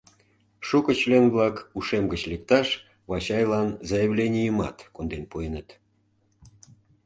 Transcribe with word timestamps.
Шуко 0.67 0.91
член-влак 0.99 1.55
ушем 1.77 2.05
гыч 2.11 2.21
лекташ 2.31 2.67
Вачайлан 3.09 3.69
заявленийымат 3.89 4.77
конден 4.95 5.23
пуэныт. 5.31 5.69